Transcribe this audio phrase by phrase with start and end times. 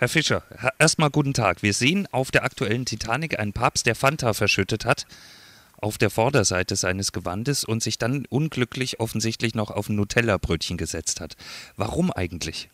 [0.00, 0.44] Herr Fischer,
[0.78, 1.64] erstmal guten Tag.
[1.64, 5.06] Wir sehen auf der aktuellen Titanic einen Papst, der Fanta verschüttet hat
[5.80, 11.20] auf der Vorderseite seines Gewandes und sich dann unglücklich offensichtlich noch auf ein Nutella-Brötchen gesetzt
[11.20, 11.36] hat.
[11.76, 12.68] Warum eigentlich?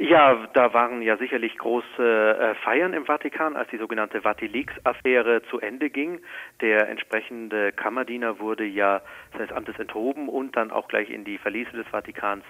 [0.00, 5.58] Ja, da waren ja sicherlich große äh, Feiern im Vatikan, als die sogenannte Vatilix-Affäre zu
[5.58, 6.20] Ende ging.
[6.60, 11.72] Der entsprechende Kammerdiener wurde ja seines Amtes enthoben und dann auch gleich in die Verliese
[11.72, 12.44] des Vatikans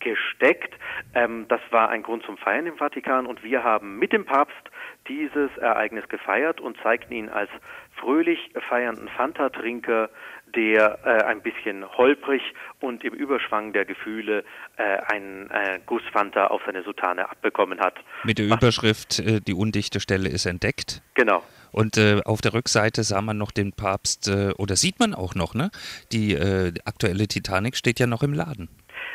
[0.00, 0.74] gesteckt.
[1.14, 4.68] Ähm, das war ein Grund zum Feiern im Vatikan und wir haben mit dem Papst
[5.06, 7.50] dieses Ereignis gefeiert und zeigten ihn als
[7.92, 10.10] fröhlich feiernden Fanta-Trinker,
[10.54, 12.42] der äh, ein bisschen holprig
[12.80, 14.44] und im Überschwang der Gefühle
[14.76, 17.94] äh, ein äh, Guss Fanta auf seine Sutane abbekommen hat.
[18.24, 21.02] Mit der Überschrift äh, Die undichte Stelle ist entdeckt.
[21.14, 21.42] Genau.
[21.72, 25.34] Und äh, auf der Rückseite sah man noch den Papst, äh, oder sieht man auch
[25.34, 25.70] noch, ne?
[26.12, 28.68] Die äh, aktuelle Titanic steht ja noch im Laden.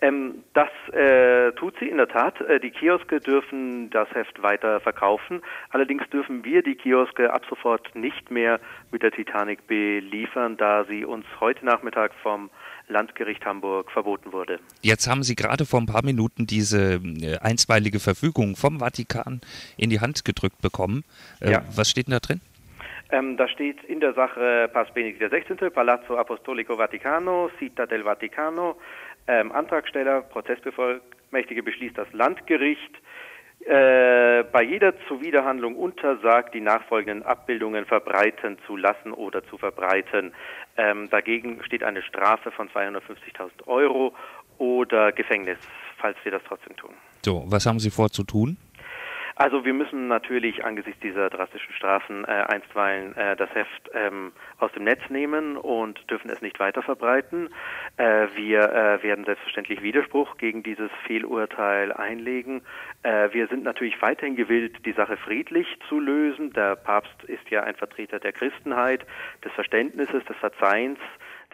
[0.00, 2.40] Ähm, das äh, tut sie in der Tat.
[2.40, 5.42] Äh, die Kioske dürfen das Heft weiter verkaufen.
[5.70, 8.60] Allerdings dürfen wir die Kioske ab sofort nicht mehr
[8.90, 12.50] mit der Titanic beliefern, da sie uns heute Nachmittag vom
[12.88, 14.60] Landgericht Hamburg verboten wurde.
[14.82, 19.40] Jetzt haben Sie gerade vor ein paar Minuten diese äh, einstweilige Verfügung vom Vatikan
[19.76, 21.04] in die Hand gedrückt bekommen.
[21.40, 21.62] Äh, ja.
[21.74, 22.40] Was steht denn da drin?
[23.10, 28.76] Ähm, da steht in der Sache Papst Benedikt XVI., Palazzo Apostolico Vaticano, Città del Vaticano,
[29.26, 32.94] ähm, Antragsteller, Prozessbevollmächtige beschließt das Landgericht.
[33.66, 40.34] Äh, bei jeder Zuwiderhandlung untersagt, die nachfolgenden Abbildungen verbreiten zu lassen oder zu verbreiten.
[40.76, 44.12] Ähm, dagegen steht eine Strafe von 250.000 Euro
[44.58, 45.58] oder Gefängnis,
[45.96, 46.90] falls wir das trotzdem tun.
[47.24, 48.58] So, was haben Sie vor zu tun?
[49.36, 54.70] Also wir müssen natürlich angesichts dieser drastischen Strafen äh, einstweilen äh, das Heft ähm, aus
[54.72, 57.48] dem Netz nehmen und dürfen es nicht weiter verbreiten.
[57.96, 62.62] Äh, wir äh, werden selbstverständlich Widerspruch gegen dieses Fehlurteil einlegen.
[63.02, 66.52] Äh, wir sind natürlich weiterhin gewillt, die Sache friedlich zu lösen.
[66.52, 69.04] Der Papst ist ja ein Vertreter der Christenheit,
[69.44, 71.00] des Verständnisses, des Verzeihens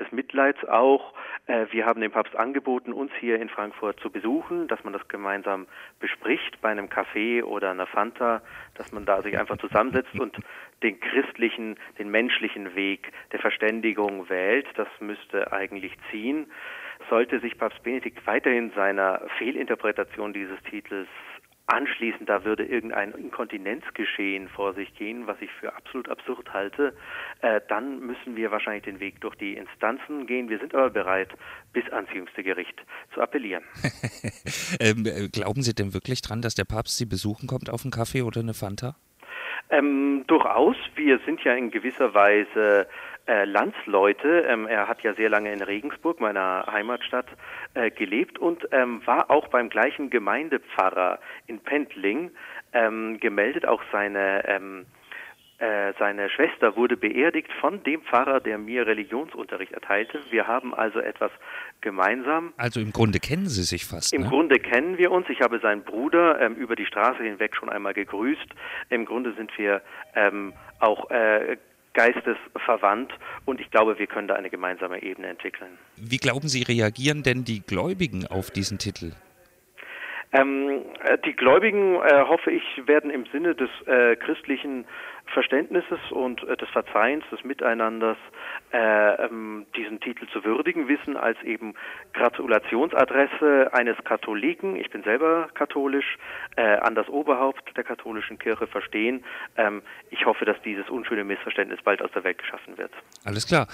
[0.01, 1.13] des Mitleids auch.
[1.47, 5.07] Äh, wir haben dem Papst angeboten, uns hier in Frankfurt zu besuchen, dass man das
[5.09, 5.67] gemeinsam
[6.01, 8.43] bespricht bei einem Café oder einer Fanta,
[8.75, 10.37] dass man da sich einfach zusammensetzt und
[10.83, 14.67] den christlichen, den menschlichen Weg der Verständigung wählt.
[14.77, 16.51] Das müsste eigentlich ziehen.
[17.09, 21.09] Sollte sich Papst Benedikt weiterhin seiner Fehlinterpretation dieses Titels
[21.71, 26.95] anschließend da würde irgendein Inkontinenzgeschehen vor sich gehen, was ich für absolut absurd halte,
[27.41, 30.49] äh, dann müssen wir wahrscheinlich den Weg durch die Instanzen gehen.
[30.49, 31.31] Wir sind aber bereit,
[31.73, 32.81] bis ans jüngste Gericht
[33.15, 33.65] zu appellieren.
[34.81, 37.93] ähm, äh, glauben Sie denn wirklich dran, dass der Papst Sie besuchen kommt auf einen
[37.93, 38.97] Kaffee oder eine Fanta?
[39.71, 40.77] Ähm, durchaus.
[40.97, 42.89] Wir sind ja in gewisser Weise
[43.31, 44.45] äh, Landsleute.
[44.49, 47.27] Ähm, er hat ja sehr lange in Regensburg, meiner Heimatstadt,
[47.75, 52.33] äh, gelebt und ähm, war auch beim gleichen Gemeindepfarrer in Pendling
[52.73, 53.67] ähm, gemeldet.
[53.67, 54.87] Auch seine ähm,
[55.59, 60.19] äh, seine Schwester wurde beerdigt von dem Pfarrer, der mir Religionsunterricht erteilte.
[60.31, 61.31] Wir haben also etwas
[61.83, 62.55] gemeinsam.
[62.57, 64.15] Also im Grunde kennen Sie sich fast.
[64.15, 64.29] Im ne?
[64.29, 65.29] Grunde kennen wir uns.
[65.29, 68.49] Ich habe seinen Bruder ähm, über die Straße hinweg schon einmal gegrüßt.
[68.89, 69.83] Im Grunde sind wir
[70.17, 71.59] ähm, auch äh,
[71.95, 73.13] geistesverwandt
[73.45, 75.79] und ich glaube, wir können da eine gemeinsame Ebene entwickeln.
[75.97, 79.13] Wie glauben Sie, reagieren denn die Gläubigen auf diesen Titel?
[80.33, 84.85] Ähm, äh, die Gläubigen, äh, hoffe ich, werden im Sinne des äh, christlichen
[85.33, 88.19] Verständnisses und äh, des Verzeihens, des Miteinanders
[88.73, 91.75] äh, ähm, diesen Titel zu würdigen wissen als eben
[92.13, 96.19] Gratulationsadresse eines Katholiken, ich bin selber katholisch,
[96.57, 99.25] äh, an das Oberhaupt der katholischen Kirche verstehen.
[99.57, 102.91] Ähm, ich hoffe, dass dieses unschöne Missverständnis bald aus der Welt geschaffen wird.
[103.25, 103.67] Alles klar.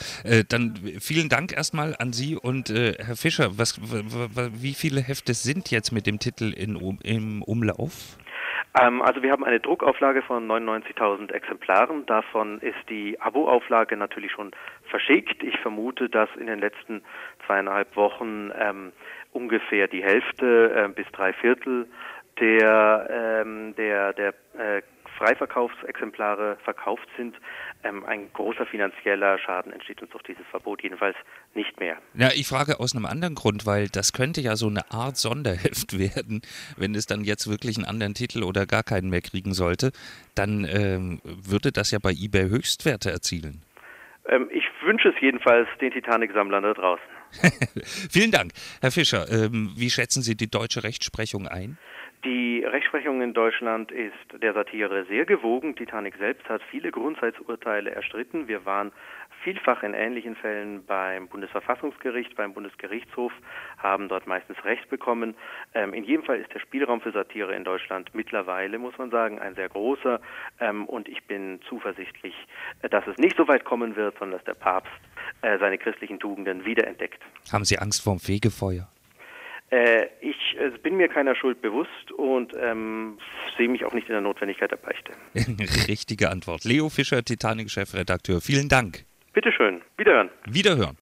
[0.48, 3.58] Dann vielen Dank erstmal an Sie und Herr Fischer.
[3.58, 8.18] Was, wie viele Hefte sind jetzt mit dem Titel in, im Umlauf?
[8.78, 12.04] Ähm, also wir haben eine Druckauflage von 99.000 Exemplaren.
[12.06, 14.50] Davon ist die Abo-Auflage natürlich schon
[14.90, 15.42] verschickt.
[15.42, 17.02] Ich vermute, dass in den letzten
[17.46, 18.92] zweieinhalb Wochen ähm,
[19.32, 21.86] ungefähr die Hälfte äh, bis drei Viertel
[22.40, 24.82] der, ähm, der, der äh,
[25.16, 27.36] Freiverkaufsexemplare verkauft sind,
[27.84, 31.16] ähm, ein großer finanzieller Schaden entsteht uns durch dieses Verbot jedenfalls
[31.54, 31.96] nicht mehr.
[32.14, 35.98] Ja, ich frage aus einem anderen Grund, weil das könnte ja so eine Art Sonderheft
[35.98, 36.42] werden,
[36.76, 39.92] wenn es dann jetzt wirklich einen anderen Titel oder gar keinen mehr kriegen sollte,
[40.34, 43.62] dann ähm, würde das ja bei eBay Höchstwerte erzielen.
[44.28, 47.15] Ähm, ich wünsche es jedenfalls den Titanic-Sammlern da draußen.
[48.10, 48.52] Vielen Dank.
[48.80, 51.78] Herr Fischer, ähm, wie schätzen Sie die deutsche Rechtsprechung ein?
[52.24, 55.76] Die Rechtsprechung in Deutschland ist der Satire sehr gewogen.
[55.76, 58.48] Titanic selbst hat viele Grundsatzurteile erstritten.
[58.48, 58.90] Wir waren
[59.44, 63.32] vielfach in ähnlichen Fällen beim Bundesverfassungsgericht, beim Bundesgerichtshof,
[63.78, 65.36] haben dort meistens Recht bekommen.
[65.72, 69.38] Ähm, in jedem Fall ist der Spielraum für Satire in Deutschland mittlerweile, muss man sagen,
[69.38, 70.20] ein sehr großer.
[70.58, 72.34] Ähm, und ich bin zuversichtlich,
[72.90, 74.90] dass es nicht so weit kommen wird, sondern dass der Papst
[75.42, 77.22] äh, seine christlichen Tugenden wiederentdeckt.
[77.52, 78.88] Haben Sie Angst vorm Fegefeuer?
[79.70, 83.18] Äh, ich äh, bin mir keiner Schuld bewusst und ähm,
[83.56, 85.12] sehe mich auch nicht in der Notwendigkeit der Beichte.
[85.88, 86.64] Richtige Antwort.
[86.64, 89.04] Leo Fischer, Titanic-Chefredakteur, vielen Dank.
[89.32, 89.82] Bitteschön.
[89.98, 90.30] Wiederhören.
[90.46, 90.94] Wiederhören.